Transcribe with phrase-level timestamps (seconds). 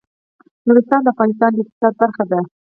[0.67, 2.39] نورستان د افغانستان د اقتصاد برخه ده.